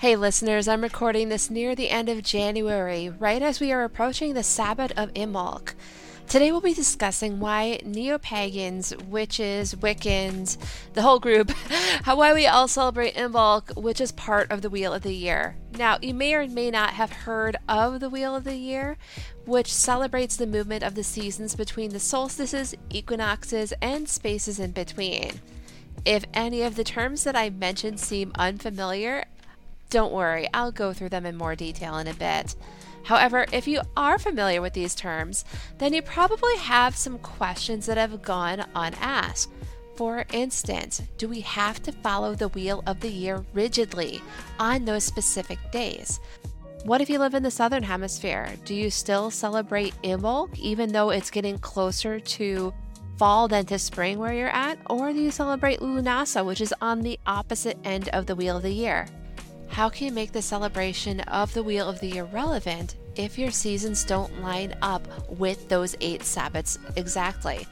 [0.00, 4.32] Hey listeners, I'm recording this near the end of January, right as we are approaching
[4.32, 5.74] the Sabbath of Imbolc.
[6.28, 10.56] Today we'll be discussing why neo-pagans, witches, Wiccans,
[10.94, 11.50] the whole group,
[12.04, 15.56] how why we all celebrate Imbolc, which is part of the Wheel of the Year.
[15.76, 18.98] Now, you may or may not have heard of the Wheel of the Year,
[19.46, 25.40] which celebrates the movement of the seasons between the solstices, equinoxes, and spaces in between.
[26.04, 29.24] If any of the terms that I mentioned seem unfamiliar,
[29.90, 32.54] don't worry, I'll go through them in more detail in a bit.
[33.04, 35.44] However, if you are familiar with these terms,
[35.78, 39.52] then you probably have some questions that have gone unasked.
[39.96, 44.20] For instance, do we have to follow the wheel of the year rigidly
[44.60, 46.20] on those specific days?
[46.84, 48.54] What if you live in the southern hemisphere?
[48.64, 52.72] Do you still celebrate Imbolc even though it's getting closer to
[53.16, 54.78] fall than to spring where you're at?
[54.88, 58.62] Or do you celebrate Lughnasadh, which is on the opposite end of the wheel of
[58.62, 59.08] the year?
[59.68, 63.50] How can you make the celebration of the Wheel of the Year relevant if your
[63.50, 67.66] seasons don't line up with those eight Sabbats exactly?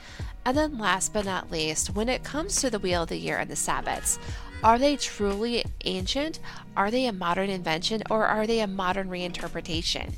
[0.44, 3.38] And then, last but not least, when it comes to the Wheel of the Year
[3.38, 4.18] and the Sabbats,
[4.62, 6.38] are they truly ancient?
[6.76, 8.02] Are they a modern invention?
[8.10, 10.14] Or are they a modern reinterpretation?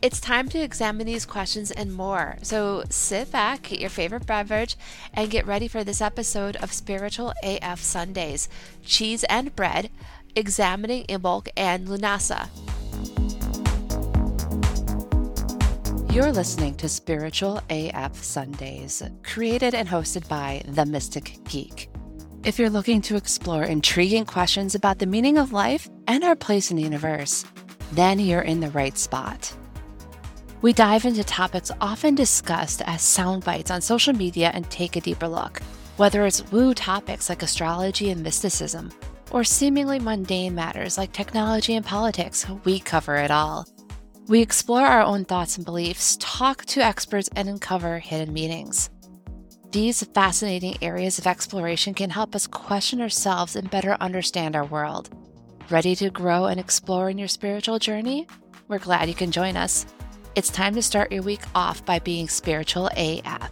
[0.00, 2.36] It's time to examine these questions and more.
[2.42, 4.76] So sit back, get your favorite beverage,
[5.12, 8.48] and get ready for this episode of Spiritual AF Sundays
[8.84, 9.90] Cheese and Bread
[10.36, 12.48] examining Imbolc and Lunasa.
[16.12, 21.90] You're listening to Spiritual AF Sundays, created and hosted by The Mystic Geek.
[22.44, 26.70] If you're looking to explore intriguing questions about the meaning of life and our place
[26.70, 27.44] in the universe,
[27.92, 29.54] then you're in the right spot.
[30.60, 35.00] We dive into topics often discussed as sound bites on social media and take a
[35.00, 35.60] deeper look.
[35.98, 38.90] Whether it's woo topics like astrology and mysticism,
[39.30, 43.66] or seemingly mundane matters like technology and politics, we cover it all.
[44.28, 48.90] We explore our own thoughts and beliefs, talk to experts, and uncover hidden meanings.
[49.70, 55.10] These fascinating areas of exploration can help us question ourselves and better understand our world.
[55.70, 58.26] Ready to grow and explore in your spiritual journey?
[58.68, 59.86] We're glad you can join us.
[60.34, 63.50] It's time to start your week off by being spiritual AF.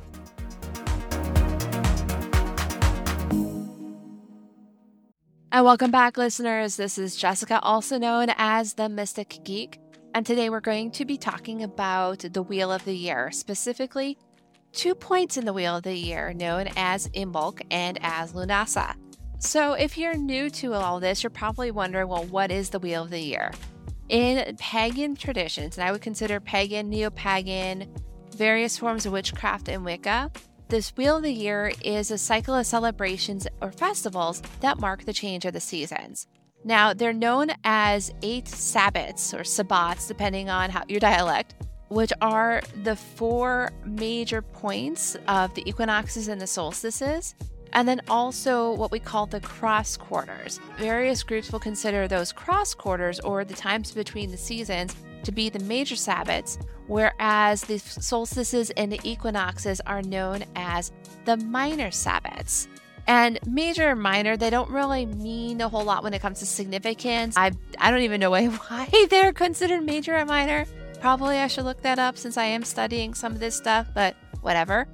[5.56, 6.76] And welcome back, listeners.
[6.76, 9.80] This is Jessica, also known as the Mystic Geek.
[10.12, 14.18] And today we're going to be talking about the Wheel of the Year, specifically
[14.72, 18.96] two points in the Wheel of the Year known as Imbolc and as Lughnasadh.
[19.38, 23.04] So, if you're new to all this, you're probably wondering well, what is the Wheel
[23.04, 23.50] of the Year?
[24.10, 27.88] In pagan traditions, and I would consider pagan, neo pagan,
[28.36, 30.30] various forms of witchcraft and Wicca,
[30.68, 35.12] this Wheel of the Year is a cycle of celebrations or festivals that mark the
[35.12, 36.26] change of the seasons.
[36.64, 41.54] Now, they're known as eight Sabbats or Sabbats, depending on how your dialect,
[41.88, 47.36] which are the four major points of the equinoxes and the solstices,
[47.72, 50.58] and then also what we call the cross quarters.
[50.78, 54.96] Various groups will consider those cross quarters or the times between the seasons
[55.26, 60.92] to be the major Sabbats, whereas the solstices and the equinoxes are known as
[61.24, 62.68] the minor Sabbats.
[63.08, 66.46] And major and minor, they don't really mean a whole lot when it comes to
[66.46, 67.36] significance.
[67.36, 70.66] I, I don't even know why, why they're considered major and minor.
[71.00, 74.16] Probably I should look that up since I am studying some of this stuff, but
[74.40, 74.88] whatever.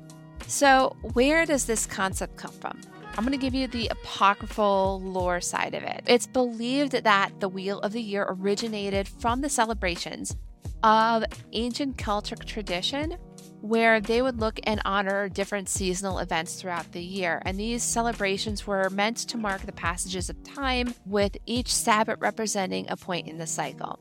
[0.47, 2.81] So, where does this concept come from?
[3.17, 6.03] I'm going to give you the apocryphal lore side of it.
[6.07, 10.35] It's believed that the Wheel of the Year originated from the celebrations
[10.83, 13.19] of ancient Celtic tradition
[13.61, 17.41] where they would look and honor different seasonal events throughout the year.
[17.45, 22.87] And these celebrations were meant to mark the passages of time, with each Sabbat representing
[22.89, 24.01] a point in the cycle.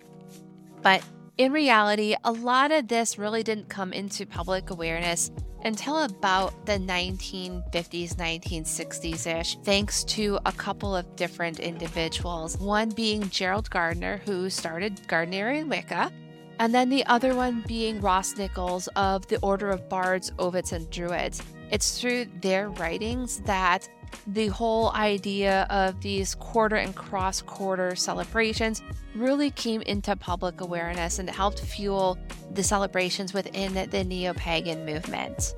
[0.82, 1.04] But
[1.38, 5.32] in reality, a lot of this really didn't come into public awareness
[5.64, 12.58] until about the 1950s, 1960s ish, thanks to a couple of different individuals.
[12.58, 16.12] One being Gerald Gardner, who started Gardnerian Wicca,
[16.60, 20.90] and then the other one being Ross Nichols of the Order of Bards, Ovids, and
[20.90, 21.42] Druids.
[21.72, 23.88] It's through their writings that
[24.28, 28.82] the whole idea of these quarter and cross quarter celebrations
[29.16, 32.18] really came into public awareness and helped fuel
[32.54, 35.56] the celebrations within the neo pagan movement.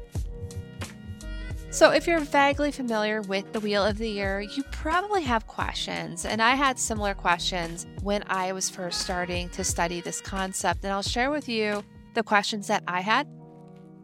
[1.70, 6.24] So, if you're vaguely familiar with the Wheel of the Year, you probably have questions.
[6.24, 10.84] And I had similar questions when I was first starting to study this concept.
[10.84, 11.84] And I'll share with you
[12.14, 13.28] the questions that I had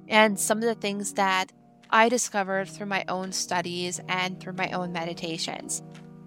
[0.07, 1.51] and some of the things that
[1.89, 5.81] I discovered through my own studies and through my own meditations.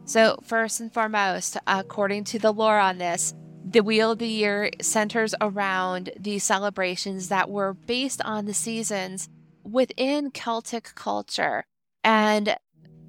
[0.05, 4.70] So, first and foremost, according to the lore on this, the Wheel of the Year
[4.81, 9.29] centers around these celebrations that were based on the seasons
[9.62, 11.64] within Celtic culture.
[12.03, 12.56] And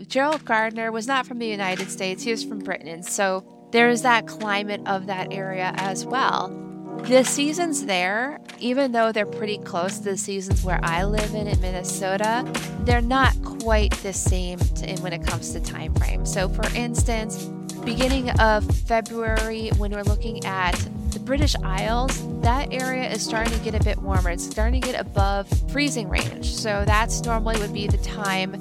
[0.07, 3.01] Gerald Gardner was not from the United States, he was from Britain.
[3.01, 6.72] So there is that climate of that area as well.
[7.03, 11.47] The seasons there, even though they're pretty close to the seasons where I live in
[11.47, 12.49] in Minnesota,
[12.85, 16.25] they're not quite the same to, when it comes to time frame.
[16.25, 17.45] So for instance,
[17.83, 20.75] beginning of February, when we're looking at
[21.11, 24.31] the British Isles, that area is starting to get a bit warmer.
[24.31, 26.53] It's starting to get above freezing range.
[26.53, 28.55] So that's normally would be the time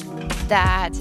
[0.49, 0.93] that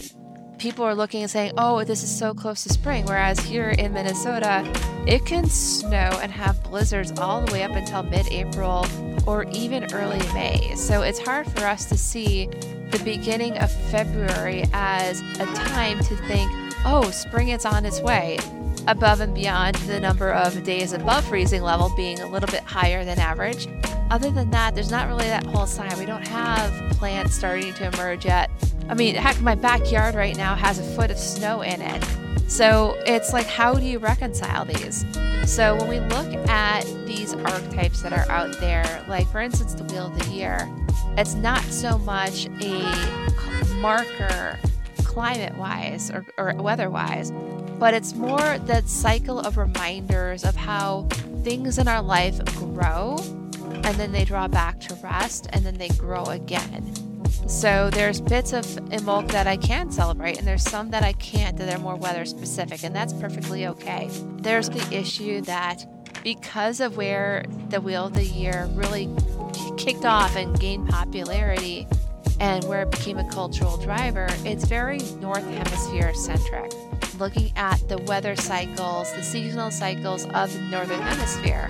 [0.61, 3.03] people are looking and saying, oh, this is so close to spring.
[3.05, 4.63] Whereas here in Minnesota,
[5.07, 8.85] it can snow and have blizzards all the way up until mid April
[9.25, 10.75] or even early May.
[10.75, 12.45] So it's hard for us to see
[12.91, 16.51] the beginning of February as a time to think,
[16.85, 18.37] oh, spring is on its way,
[18.87, 23.03] above and beyond the number of days above freezing level being a little bit higher
[23.03, 23.67] than average.
[24.11, 25.97] Other than that, there's not really that whole sign.
[25.97, 28.51] We don't have plants starting to emerge yet.
[28.89, 32.03] I mean, heck, my backyard right now has a foot of snow in it.
[32.49, 35.05] So it's like, how do you reconcile these?
[35.45, 39.85] So when we look at these archetypes that are out there, like for instance, the
[39.85, 40.69] Wheel of the Year,
[41.17, 42.81] it's not so much a
[43.79, 44.59] marker
[45.05, 47.31] climate wise or, or weather wise,
[47.79, 51.07] but it's more that cycle of reminders of how
[51.43, 53.15] things in our life grow
[53.83, 56.93] and then they draw back to rest and then they grow again.
[57.47, 61.57] So there's bits of Imbolc that I can celebrate, and there's some that I can't
[61.57, 64.09] that are more weather specific, and that's perfectly okay.
[64.37, 65.85] There's the issue that
[66.23, 69.09] because of where the Wheel of the Year really
[69.77, 71.87] kicked off and gained popularity,
[72.39, 76.71] and where it became a cultural driver, it's very North Hemisphere centric,
[77.19, 81.69] looking at the weather cycles, the seasonal cycles of the Northern Hemisphere.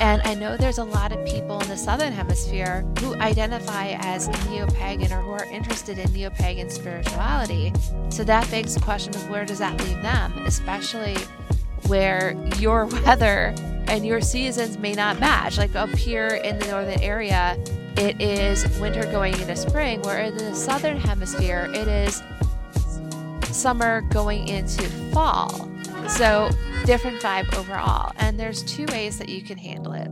[0.00, 4.28] And I know there's a lot of people in the Southern Hemisphere who identify as
[4.48, 7.72] neo pagan or who are interested in neo pagan spirituality.
[8.10, 11.16] So that begs the question of where does that leave them, especially
[11.88, 13.54] where your weather
[13.88, 15.58] and your seasons may not match.
[15.58, 17.58] Like up here in the northern area,
[17.96, 22.22] it is winter going into spring, where in the southern hemisphere, it is
[23.50, 25.67] summer going into fall.
[26.08, 26.50] So,
[26.84, 28.12] different vibe overall.
[28.16, 30.08] And there's two ways that you can handle it.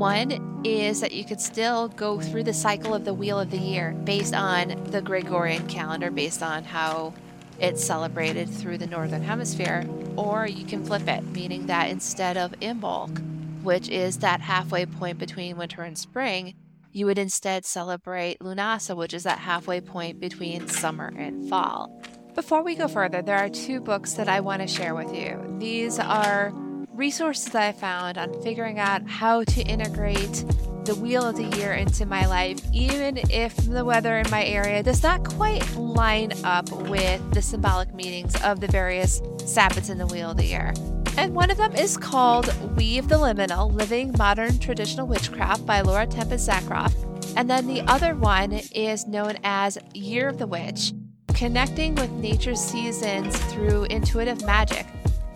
[0.00, 3.58] One is that you could still go through the cycle of the wheel of the
[3.58, 7.14] year based on the Gregorian calendar, based on how
[7.58, 9.86] it's celebrated through the northern hemisphere,
[10.16, 13.22] or you can flip it, meaning that instead of Imbolc,
[13.62, 16.54] which is that halfway point between winter and spring,
[16.92, 21.99] you would instead celebrate Lunasa, which is that halfway point between summer and fall.
[22.34, 25.56] Before we go further, there are two books that I want to share with you.
[25.58, 26.52] These are
[26.92, 30.44] resources that I found on figuring out how to integrate
[30.84, 34.82] the wheel of the year into my life, even if the weather in my area
[34.82, 40.06] does not quite line up with the symbolic meanings of the various Sabbats in the
[40.06, 40.72] wheel of the year.
[41.16, 46.06] And one of them is called Weave the Liminal Living Modern Traditional Witchcraft by Laura
[46.06, 46.94] Tempest Zakroff.
[47.36, 50.92] And then the other one is known as Year of the Witch
[51.40, 54.84] Connecting with Nature's Seasons Through Intuitive Magic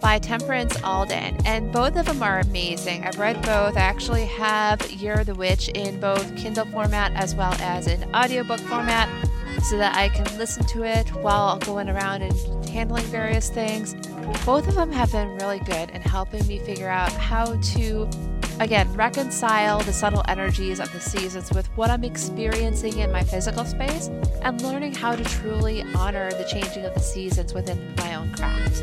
[0.03, 1.39] by Temperance Alden.
[1.47, 3.07] And both of them are amazing.
[3.07, 3.75] I've read both.
[3.79, 8.61] I actually have Year the Witch in both Kindle format as well as in audiobook
[8.61, 9.09] format
[9.63, 13.95] so that I can listen to it while going around and handling various things.
[14.45, 18.11] Both of them have been really good in helping me figure out how to,
[18.61, 23.65] again, reconcile the subtle energies of the seasons with what I'm experiencing in my physical
[23.65, 24.09] space
[24.43, 28.83] and learning how to truly honor the changing of the seasons within my own craft.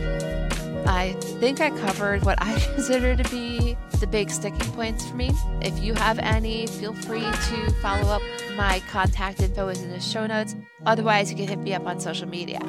[0.87, 5.31] I think I covered what I consider to be the big sticking points for me.
[5.61, 8.21] If you have any, feel free to follow up.
[8.55, 10.55] My contact info is in the show notes.
[10.85, 12.59] Otherwise, you can hit me up on social media.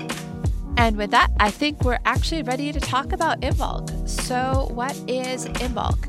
[0.77, 4.09] And with that, I think we're actually ready to talk about Imbolc.
[4.09, 6.09] So, what is Imbolc?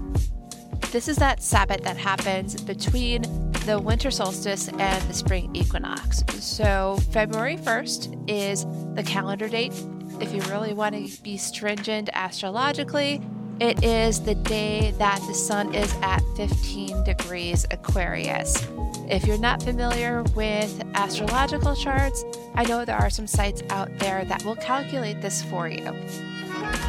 [0.93, 3.23] This is that Sabbat that happens between
[3.65, 6.23] the winter solstice and the spring equinox.
[6.39, 9.73] So, February 1st is the calendar date.
[10.21, 13.23] If you really want to be stringent astrologically,
[13.59, 18.63] it is the day that the sun is at 15 degrees Aquarius.
[19.09, 22.23] If you're not familiar with astrological charts,
[22.53, 25.91] I know there are some sites out there that will calculate this for you.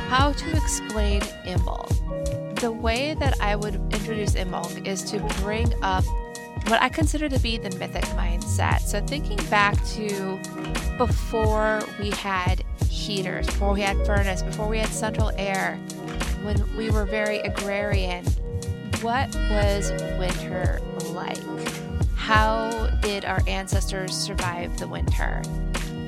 [0.09, 2.05] How to explain Imbolc?
[2.65, 6.03] The way that I would introduce Imbolc is to bring up
[6.69, 8.81] what I consider to be the mythic mindset.
[8.81, 10.41] So, thinking back to
[10.97, 15.77] before we had heaters, before we had furnace, before we had central air,
[16.43, 18.25] when we were very agrarian,
[19.03, 20.81] what was winter
[21.11, 21.37] like?
[22.17, 25.43] How did our ancestors survive the winter?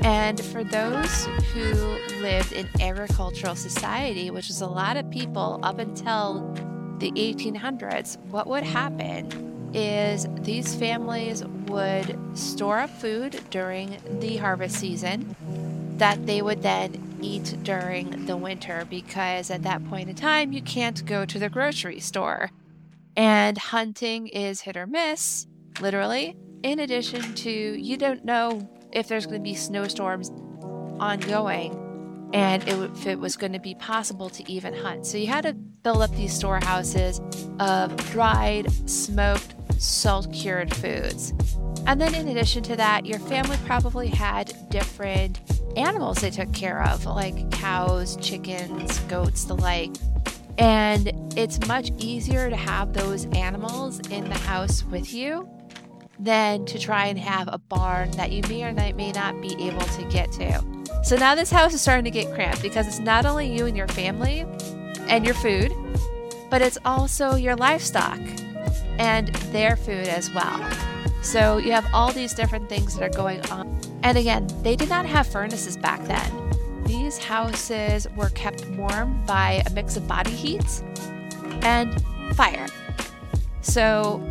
[0.06, 1.72] And for those who
[2.20, 6.48] lived in agricultural society, which is a lot of people up until
[7.00, 14.76] the 1800s, what would happen is these families would store up food during the harvest
[14.76, 15.34] season
[15.98, 20.62] that they would then eat during the winter because at that point in time you
[20.62, 22.52] can't go to the grocery store.
[23.16, 25.48] And hunting is hit or miss,
[25.80, 26.36] literally.
[26.62, 30.30] In addition to, you don't know if there's going to be snowstorms
[30.98, 31.82] ongoing
[32.32, 35.06] and it, if it was going to be possible to even hunt.
[35.06, 37.20] So you had to build up these storehouses
[37.60, 41.32] of dried, smoked, salt cured foods.
[41.86, 45.40] And then, in addition to that, your family probably had different
[45.76, 49.94] animals they took care of, like cows, chickens, goats, the like.
[50.58, 55.48] And it's much easier to have those animals in the house with you
[56.18, 59.80] than to try and have a barn that you may or may not be able
[59.80, 60.64] to get to.
[61.04, 63.76] So now this house is starting to get cramped because it's not only you and
[63.76, 64.46] your family
[65.08, 65.72] and your food,
[66.50, 68.18] but it's also your livestock
[68.98, 70.70] and their food as well.
[71.22, 73.78] So you have all these different things that are going on.
[74.02, 76.84] And again, they did not have furnaces back then.
[76.84, 80.82] These houses were kept warm by a mix of body heat
[81.62, 82.00] and
[82.34, 82.68] fire.
[83.60, 84.22] So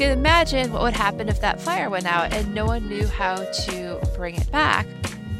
[0.00, 3.36] can imagine what would happen if that fire went out and no one knew how
[3.36, 4.86] to bring it back.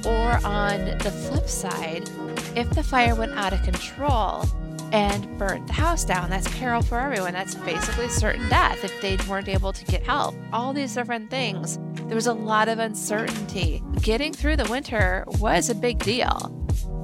[0.04, 2.10] Or on the flip side,
[2.54, 4.44] if the fire went out of control
[4.92, 7.32] and burnt the house down, that's peril for everyone.
[7.32, 10.34] That's basically certain death if they weren't able to get help.
[10.52, 11.78] All these different things.
[11.94, 13.82] There was a lot of uncertainty.
[14.02, 16.54] Getting through the winter was a big deal.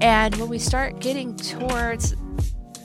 [0.02, 2.14] And when we start getting towards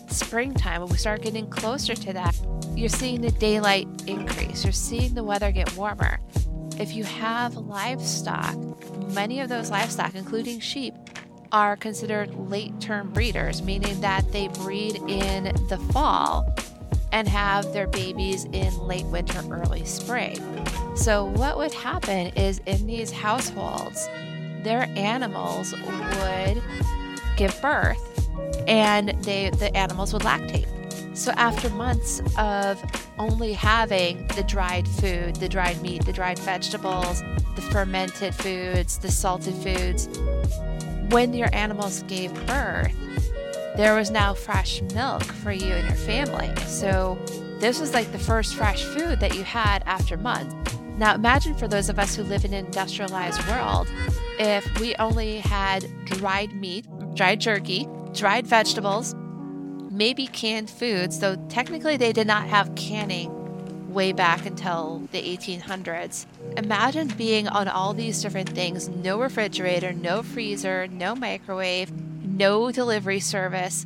[0.07, 2.39] springtime, when we start getting closer to that,
[2.75, 6.19] you're seeing the daylight increase, you're seeing the weather get warmer.
[6.79, 8.57] If you have livestock,
[9.13, 10.93] many of those livestock, including sheep,
[11.51, 16.53] are considered late term breeders, meaning that they breed in the fall
[17.11, 20.39] and have their babies in late winter, early spring.
[20.95, 24.07] So, what would happen is in these households,
[24.63, 26.61] their animals would
[27.35, 28.07] give birth
[28.67, 30.67] and they the animals would lactate.
[31.13, 32.81] So after months of
[33.19, 37.21] only having the dried food, the dried meat, the dried vegetables,
[37.55, 40.07] the fermented foods, the salted foods,
[41.09, 42.95] when your animals gave birth,
[43.75, 46.53] there was now fresh milk for you and your family.
[46.65, 47.17] So
[47.59, 50.55] this was like the first fresh food that you had after months.
[50.97, 53.87] Now imagine for those of us who live in an industrialized world,
[54.39, 59.15] if we only had dried meat, dried jerky, dried vegetables,
[59.91, 63.37] maybe canned foods, though technically they did not have canning
[63.93, 66.25] way back until the 1800s.
[66.57, 71.91] Imagine being on all these different things no refrigerator, no freezer, no microwave,
[72.23, 73.85] no delivery service.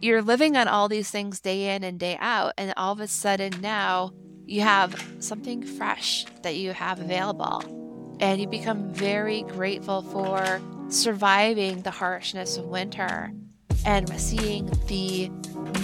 [0.00, 3.08] You're living on all these things day in and day out, and all of a
[3.08, 4.12] sudden now
[4.44, 8.18] you have something fresh that you have available.
[8.20, 13.32] And you become very grateful for surviving the harshness of winter
[13.84, 15.30] and seeing the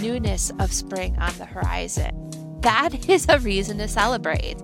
[0.01, 2.31] newness of spring on the horizon.
[2.61, 4.57] That is a reason to celebrate.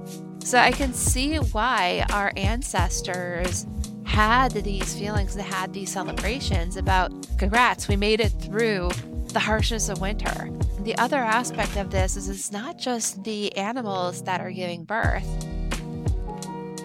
[0.44, 3.66] So I can see why our ancestors
[4.04, 8.90] had these feelings, they had these celebrations about congrats, we made it through
[9.32, 10.50] the harshness of winter.
[10.80, 15.26] The other aspect of this is it's not just the animals that are giving birth.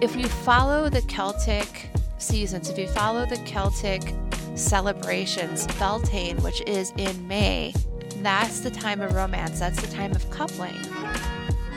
[0.01, 4.13] If you follow the Celtic seasons, if you follow the Celtic
[4.55, 7.73] celebrations, Beltane, which is in May,
[8.17, 10.77] that's the time of romance, that's the time of coupling.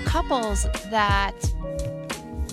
[0.05, 1.35] Couples that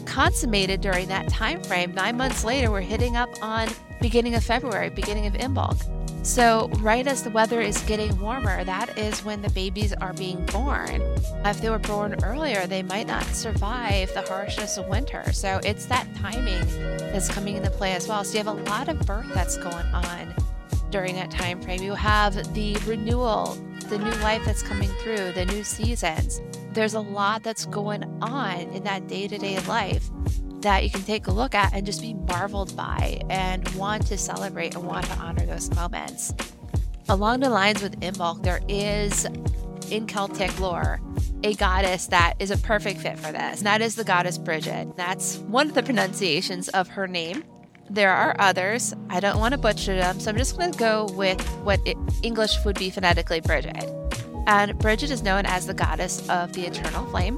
[0.05, 3.67] consummated during that time frame, nine months later, we're hitting up on
[4.01, 5.81] beginning of February, beginning of Imbolc.
[6.21, 10.45] So, right as the weather is getting warmer, that is when the babies are being
[10.47, 11.01] born.
[11.45, 15.31] If they were born earlier, they might not survive the harshness of winter.
[15.31, 16.65] So, it's that timing
[16.99, 18.23] that's coming into play as well.
[18.23, 20.35] So, you have a lot of birth that's going on
[20.91, 21.81] during that time frame.
[21.81, 23.57] You have the renewal,
[23.87, 26.41] the new life that's coming through, the new seasons.
[26.73, 30.09] There's a lot that's going on in that day to day life
[30.61, 34.17] that you can take a look at and just be marveled by and want to
[34.17, 36.33] celebrate and want to honor those moments.
[37.07, 39.25] Along the lines with Imbolc, there is
[39.89, 41.01] in Celtic lore
[41.43, 43.59] a goddess that is a perfect fit for this.
[43.59, 44.95] And that is the goddess Bridget.
[44.97, 47.43] That's one of the pronunciations of her name.
[47.89, 48.93] There are others.
[49.09, 51.97] I don't want to butcher them, so I'm just going to go with what it,
[52.21, 53.83] English would be phonetically Bridget.
[54.45, 57.37] And Bridget is known as the goddess of the eternal flame.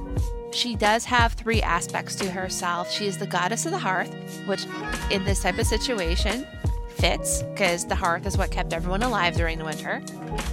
[0.52, 2.90] She does have three aspects to herself.
[2.90, 4.14] She is the goddess of the hearth,
[4.46, 4.66] which
[5.10, 6.46] in this type of situation
[6.88, 10.02] fits because the hearth is what kept everyone alive during the winter.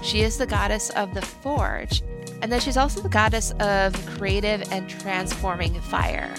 [0.02, 2.02] She is the goddess of the forge,
[2.42, 6.34] and then she's also the goddess of creative and transforming fire.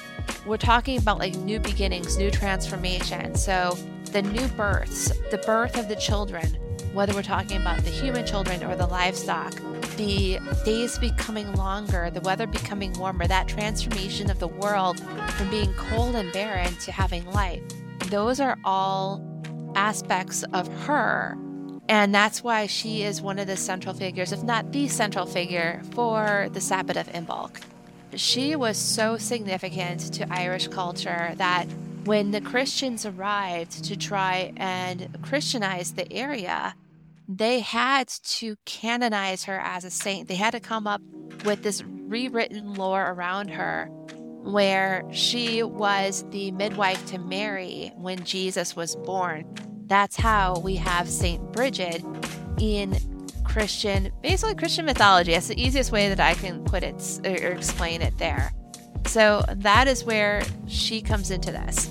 [0.46, 3.34] We're talking about like new beginnings, new transformation.
[3.34, 3.76] So
[4.12, 6.58] the new births, the birth of the children,
[6.92, 9.54] whether we're talking about the human children or the livestock,
[9.96, 14.98] the days becoming longer, the weather becoming warmer, that transformation of the world
[15.32, 17.62] from being cold and barren to having life.
[18.08, 19.22] Those are all
[19.74, 21.36] aspects of her.
[21.88, 25.82] And that's why she is one of the central figures, if not the central figure,
[25.92, 27.60] for the Sabbath of Imbolc.
[28.14, 31.66] She was so significant to Irish culture that
[32.04, 36.74] when the Christians arrived to try and Christianize the area,
[37.32, 40.26] they had to canonize her as a saint.
[40.26, 41.00] They had to come up
[41.44, 43.86] with this rewritten lore around her
[44.42, 49.44] where she was the midwife to Mary when Jesus was born.
[49.86, 52.02] That's how we have Saint Bridget
[52.58, 52.98] in
[53.44, 55.32] Christian, basically Christian mythology.
[55.32, 58.52] That's the easiest way that I can put it or explain it there.
[59.06, 61.90] So that is where she comes into this.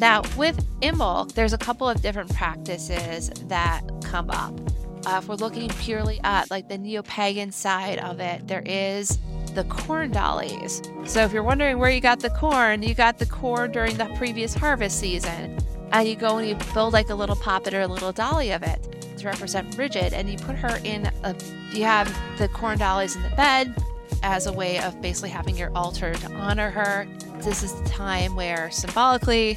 [0.00, 4.58] Now, with Imbolc, there's a couple of different practices that come up.
[5.06, 9.18] Uh, if we're looking purely at like the neo-pagan side of it, there is
[9.54, 10.80] the corn dollies.
[11.04, 14.06] So if you're wondering where you got the corn, you got the corn during the
[14.16, 15.58] previous harvest season.
[15.92, 18.62] And you go and you build like a little puppet or a little dolly of
[18.62, 21.34] it to represent Bridget, and you put her in a.
[21.74, 23.74] You have the corn dollies in the bed
[24.22, 27.06] as a way of basically having your altar to honor her.
[27.38, 29.56] This is the time where symbolically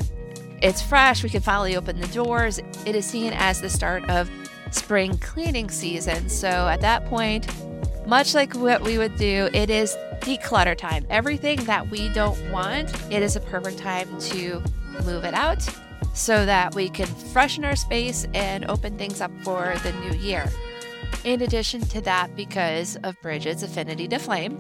[0.64, 1.24] it's fresh.
[1.24, 2.58] We can finally open the doors.
[2.86, 4.32] It is seen as the start of
[4.72, 6.30] spring cleaning season.
[6.30, 7.48] So at that point,
[8.08, 11.06] much like what we would do, it is declutter time.
[11.10, 14.64] Everything that we don't want, it is a perfect time to
[15.04, 15.68] move it out
[16.14, 20.50] so that we can freshen our space and open things up for the new year.
[21.26, 24.58] In addition to that, because of Bridget's affinity to flame,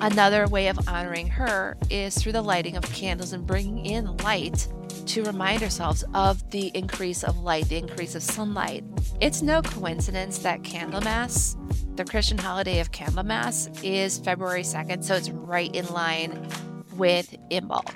[0.00, 4.66] another way of honoring her is through the lighting of candles and bringing in light
[5.06, 8.84] to remind ourselves of the increase of light, the increase of sunlight.
[9.20, 11.56] It's no coincidence that Candlemas,
[11.96, 16.48] the Christian holiday of Candlemas, is February 2nd, so it's right in line
[16.96, 17.94] with Imbolc.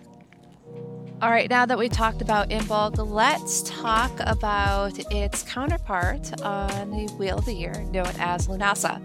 [1.22, 7.10] All right, now that we talked about Imbolc, let's talk about its counterpart on the
[7.14, 9.00] Wheel of the Year, known as Lunasa.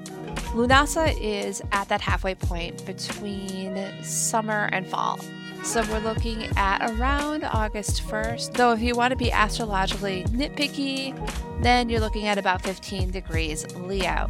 [0.52, 5.22] Lunasa is at that halfway point between summer and fall.
[5.64, 8.54] So we're looking at around August 1st.
[8.54, 11.16] Though, if you want to be astrologically nitpicky,
[11.62, 14.30] then you're looking at about 15 degrees Leo.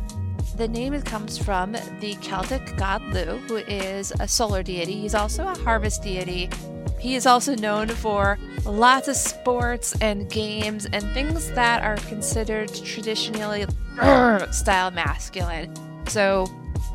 [0.58, 4.94] The name comes from the Celtic god Lugh, who is a solar deity.
[4.94, 6.50] He's also a harvest deity.
[7.00, 12.72] He is also known for lots of sports and games and things that are considered
[12.74, 13.66] traditionally
[14.52, 15.74] style masculine.
[16.08, 16.46] So,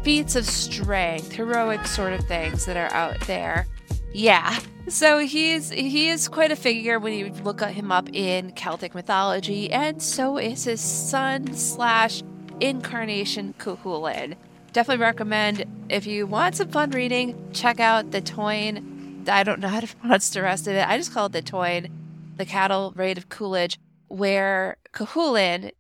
[0.05, 3.67] feats of strength, heroic sort of things that are out there.
[4.13, 4.59] Yeah.
[4.89, 8.95] So he's he is quite a figure when you look at him up in Celtic
[8.95, 12.23] mythology, and so is his son slash
[12.61, 14.37] incarnation Cuchulainn.
[14.73, 19.29] Definitely recommend if you want some fun reading, check out the Táin.
[19.29, 20.87] I don't know how to pronounce the rest of it.
[20.89, 21.91] I just call it the Táin,
[22.37, 25.73] the cattle raid of Coolidge, where Cuchulainn,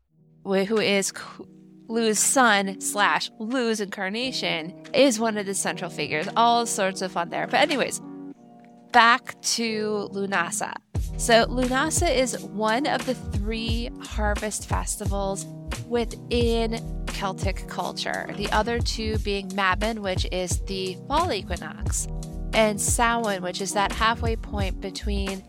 [0.44, 1.12] who is
[1.88, 6.26] Lugh's son slash Lugh's incarnation, is one of the central figures.
[6.36, 7.46] All sorts of fun there.
[7.46, 8.00] But anyways,
[8.92, 10.72] back to Lunasa.
[11.18, 15.46] So, Lunasa is one of the three harvest festivals
[15.88, 22.06] within Celtic culture, the other two being Mabon, which is the fall equinox,
[22.52, 25.42] and Samhain, which is that halfway point between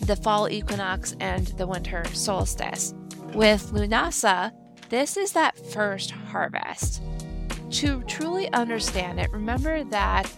[0.00, 2.94] the fall equinox and the winter solstice.
[3.34, 4.52] With Lunasa,
[4.88, 7.02] this is that first harvest.
[7.70, 10.30] To truly understand it, remember that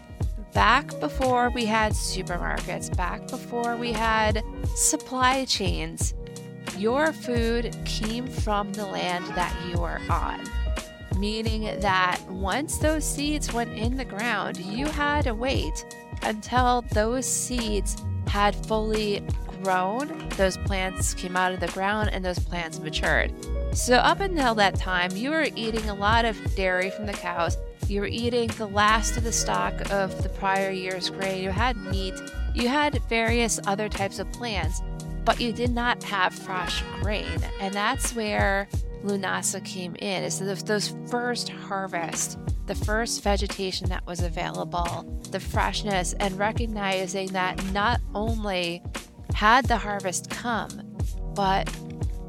[0.54, 4.42] back before we had supermarkets, back before we had
[4.74, 6.14] supply chains,
[6.78, 10.40] your food came from the land that you were on.
[11.18, 15.84] Meaning that once those seeds went in the ground, you had to wait
[16.22, 19.22] until those seeds had fully
[19.62, 23.32] grown, those plants came out of the ground, and those plants matured.
[23.72, 27.56] So, up until that time, you were eating a lot of dairy from the cows
[27.88, 31.42] you were eating the last of the stock of the prior year's grain.
[31.42, 32.14] You had meat.
[32.54, 34.82] You had various other types of plants.
[35.24, 37.38] but you did not have fresh grain.
[37.60, 38.68] And that's where
[39.04, 46.14] Lunasa came in, is those first harvest, the first vegetation that was available, the freshness,
[46.20, 48.82] and recognizing that not only
[49.34, 50.96] had the harvest come,
[51.34, 51.74] but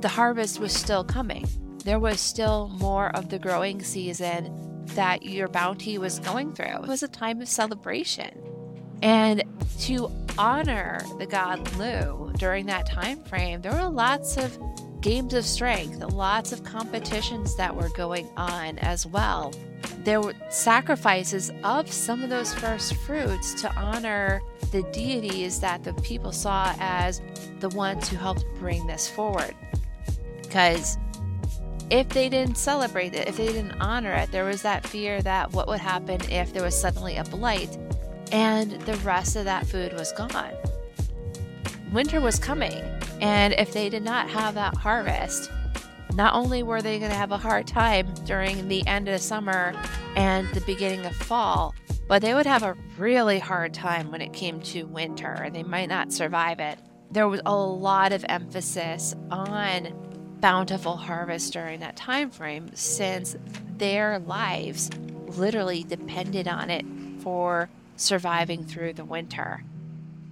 [0.02, 1.48] the harvest was still coming.
[1.84, 6.65] There was still more of the growing season that your bounty was going through.
[6.65, 8.41] It was a time of celebration.
[9.02, 9.43] And
[9.82, 14.58] to honor the god Lugh during that time frame, there were lots of
[15.02, 19.54] games of strength, lots of competitions that were going on as well.
[20.04, 25.93] There were sacrifices of some of those first fruits to honor the deities that the
[25.95, 27.21] people saw as
[27.60, 29.56] the ones who helped bring this forward.
[30.41, 30.98] Because
[31.89, 35.52] if they didn't celebrate it, if they didn't honor it, there was that fear that
[35.52, 37.78] what would happen if there was suddenly a blight
[38.32, 40.52] and the rest of that food was gone.
[41.91, 42.82] Winter was coming,
[43.21, 45.52] and if they did not have that harvest,
[46.13, 49.19] not only were they going to have a hard time during the end of the
[49.19, 49.74] summer
[50.15, 51.74] and the beginning of fall,
[52.08, 55.50] but they would have a really hard time when it came to winter.
[55.52, 56.80] They might not survive it.
[57.12, 60.05] There was a lot of emphasis on
[60.45, 63.36] bountiful harvest during that time frame since
[63.77, 64.91] their lives
[65.29, 66.86] literally depended on it
[67.23, 69.63] for surviving through the winter.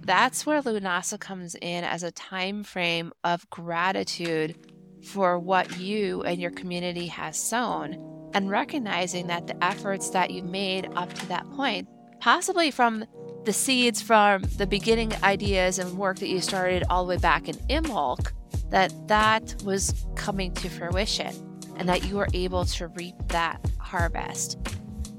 [0.02, 4.54] That's where Lunasa comes in as a time frame of gratitude
[5.02, 10.44] for what you and your community has sown and recognizing that the efforts that you've
[10.44, 11.88] made up to that point,
[12.20, 13.04] possibly from
[13.42, 17.48] the seeds from the beginning ideas and work that you started all the way back
[17.48, 18.30] in Imbolc,
[18.70, 21.32] that that was coming to fruition
[21.76, 24.58] and that you were able to reap that harvest.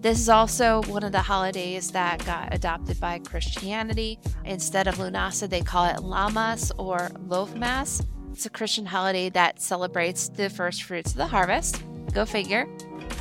[0.01, 4.19] This is also one of the holidays that got adopted by Christianity.
[4.43, 8.05] Instead of Lunasa, they call it Lammas or Loafmas.
[8.31, 11.83] It's a Christian holiday that celebrates the first fruits of the harvest.
[12.13, 12.67] Go figure.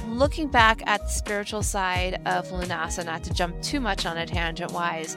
[0.09, 4.27] Looking back at the spiritual side of Lunasa, not to jump too much on a
[4.27, 5.17] tangent wise,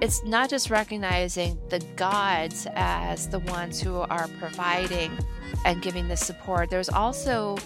[0.00, 5.16] it's not just recognizing the gods as the ones who are providing
[5.64, 6.70] and giving the support.
[6.70, 7.58] There's also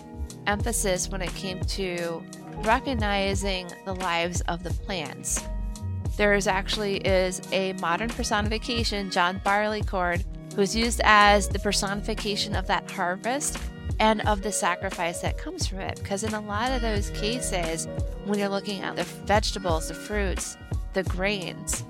[0.47, 2.23] emphasis when it came to
[2.64, 5.45] recognizing the lives of the plants.
[6.16, 12.66] There is actually is a modern personification, John Barleycorn, who's used as the personification of
[12.66, 13.59] that harvest
[13.99, 15.99] and of the sacrifice that comes from it.
[15.99, 17.88] Because in a lot of those cases,
[18.25, 20.57] when you're looking at the vegetables, the fruits,
[20.92, 21.85] the grains,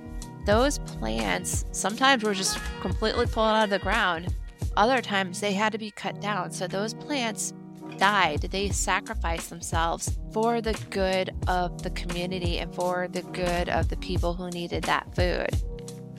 [0.45, 4.35] those plants sometimes were just completely pulled out of the ground.
[4.77, 6.51] Other times they had to be cut down.
[6.51, 7.53] So those plants
[7.99, 13.89] died, they sacrificed themselves for the good of the community and for the good of
[13.89, 15.51] the people who needed that food.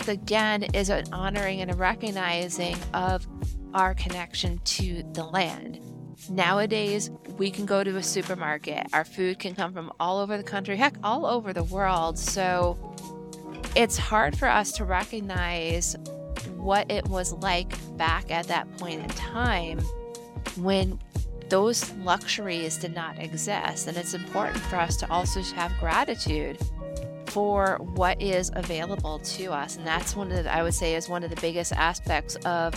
[0.08, 3.26] Again, is an honoring and a recognizing of
[3.74, 5.80] our connection to the land.
[6.30, 8.88] Nowadays, we can go to a supermarket.
[8.94, 12.18] Our food can come from all over the country, heck, all over the world.
[12.18, 12.78] So
[13.76, 15.96] it's hard for us to recognize
[16.58, 19.80] what it was like back at that point in time
[20.58, 21.00] when
[21.50, 23.88] those luxuries did not exist.
[23.88, 26.58] And it's important for us to also have gratitude
[27.28, 29.78] for what is available to us.
[29.78, 32.74] And that's one of the, I would say, is one of the biggest aspects of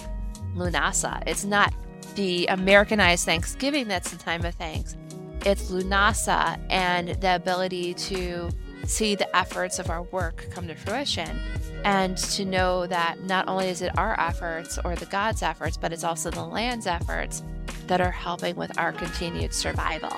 [0.54, 1.22] Lunasa.
[1.26, 1.72] It's not
[2.14, 4.96] the Americanized Thanksgiving that's the time of thanks.
[5.44, 8.50] It's Lunasa and the ability to
[8.86, 11.40] see the efforts of our work come to fruition
[11.84, 15.92] and to know that not only is it our efforts or the God's efforts, but
[15.92, 17.42] it's also the land's efforts
[17.86, 20.16] that are helping with our continued survival.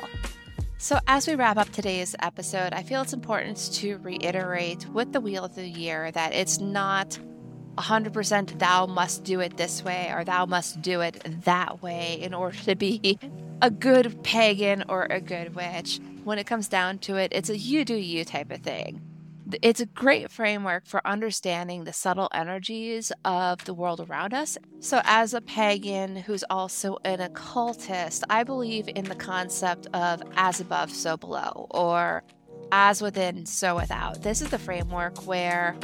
[0.81, 5.20] So, as we wrap up today's episode, I feel it's important to reiterate with the
[5.20, 7.18] Wheel of the Year that it's not
[7.78, 12.35] 100% thou must do it this way or thou must do it that way in
[12.35, 13.18] order to be
[13.62, 16.00] a good pagan or a good witch.
[16.24, 19.02] When it comes down to it, it's a you do you type of thing
[19.62, 24.58] it's a great framework for understanding the subtle energies of the world around us.
[24.80, 30.60] So, as a pagan who's also an occultist, I believe in the concept of as
[30.60, 32.22] above, so below, or
[32.72, 34.22] as within, so without.
[34.22, 35.76] This is the framework where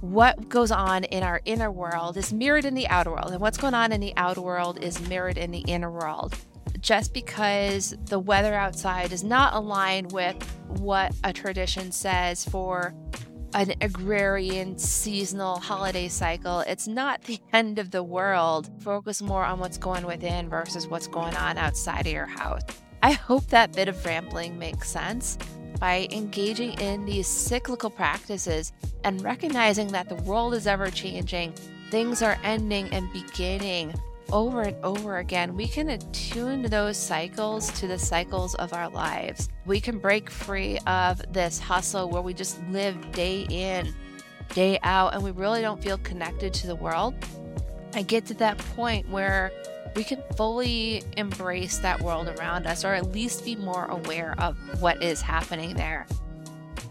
[0.00, 3.56] what goes on in our inner world is mirrored in the outer world, and what's
[3.56, 6.36] going on in the outer world is mirrored in the inner world
[6.86, 12.94] just because the weather outside does not align with what a tradition says for
[13.54, 18.70] an agrarian seasonal holiday cycle, it's not the end of the world.
[18.84, 22.62] Focus more on what's going within versus what's going on outside of your house.
[23.02, 25.38] I hope that bit of rambling makes sense.
[25.80, 28.72] By engaging in these cyclical practices
[29.02, 31.52] and recognizing that the world is ever changing,
[31.90, 33.92] things are ending and beginning
[34.32, 39.48] over and over again, we can attune those cycles to the cycles of our lives.
[39.64, 43.94] We can break free of this hustle where we just live day in,
[44.54, 47.14] day out, and we really don't feel connected to the world.
[47.94, 49.52] I get to that point where
[49.94, 54.56] we can fully embrace that world around us, or at least be more aware of
[54.80, 56.06] what is happening there.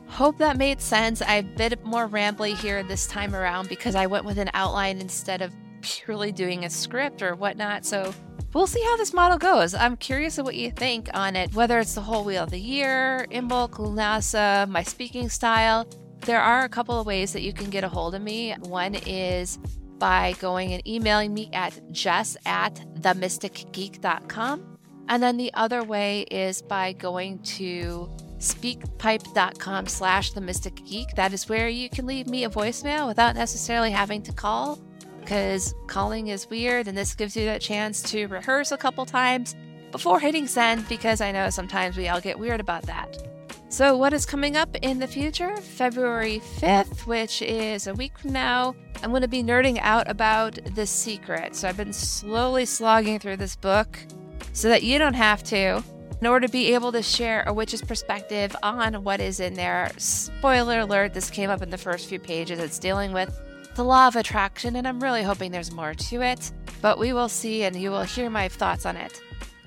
[0.07, 1.21] Hope that made sense.
[1.21, 4.49] I've been a bit more rambly here this time around because I went with an
[4.53, 5.51] outline instead of
[5.85, 7.85] purely doing a script or whatnot.
[7.85, 8.13] So
[8.53, 9.73] we'll see how this model goes.
[9.73, 12.59] I'm curious of what you think on it, whether it's the whole wheel of the
[12.59, 15.87] year, Imbolc, Lunasa, my speaking style.
[16.21, 18.53] There are a couple of ways that you can get a hold of me.
[18.61, 19.59] One is
[19.99, 24.77] by going and emailing me at jess at themysticgeek.com.
[25.07, 31.09] And then the other way is by going to speakpipe.com slash the mystic geek.
[31.15, 34.79] That is where you can leave me a voicemail without necessarily having to call
[35.25, 39.55] because calling is weird, and this gives you that chance to rehearse a couple times
[39.91, 43.17] before hitting send because I know sometimes we all get weird about that.
[43.69, 45.57] So, what is coming up in the future?
[45.57, 50.59] February 5th, which is a week from now, I'm going to be nerding out about
[50.75, 51.55] The Secret.
[51.55, 53.97] So, I've been slowly slogging through this book
[54.53, 55.83] so that you don't have to,
[56.21, 59.91] in order to be able to share a witch's perspective on what is in there.
[59.97, 62.59] Spoiler alert, this came up in the first few pages.
[62.59, 63.35] It's dealing with
[63.75, 67.29] the law of attraction, and I'm really hoping there's more to it, but we will
[67.29, 69.21] see and you will hear my thoughts on it.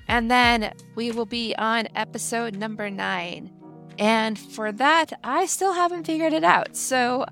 [0.09, 3.53] And then we will be on episode number nine.
[3.99, 6.77] And for that, I still haven't figured it out.
[6.77, 7.27] So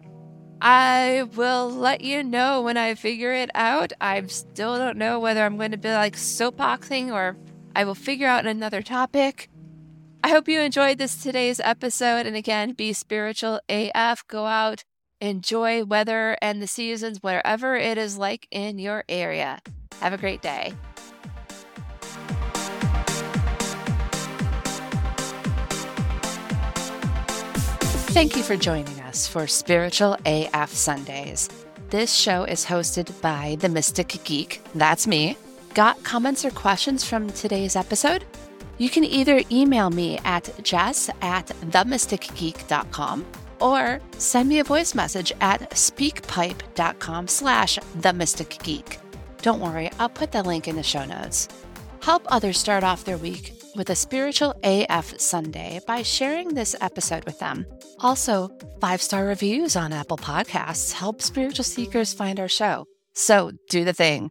[0.60, 3.92] I will let you know when I figure it out.
[4.00, 7.36] I still don't know whether I'm going to be like soapboxing or
[7.74, 9.48] I will figure out another topic.
[10.24, 12.26] I hope you enjoyed this today's episode.
[12.26, 14.26] And again, be spiritual AF.
[14.26, 14.84] Go out,
[15.20, 19.60] Enjoy weather and the seasons wherever it is like in your area.
[20.00, 20.74] Have a great day.
[28.12, 31.48] Thank you for joining us for Spiritual AF Sundays.
[31.88, 34.60] This show is hosted by The Mystic Geek.
[34.74, 35.36] That's me.
[35.72, 38.24] Got comments or questions from today's episode?
[38.78, 43.24] You can either email me at jess at themysticgeek.com
[43.60, 48.98] or send me a voice message at speakpipe.com slash the mystic geek.
[49.42, 51.48] Don't worry, I'll put the link in the show notes.
[52.02, 57.24] Help others start off their week with a spiritual AF Sunday by sharing this episode
[57.24, 57.66] with them.
[58.00, 62.86] Also, five star reviews on Apple Podcasts help spiritual seekers find our show.
[63.14, 64.30] So do the thing.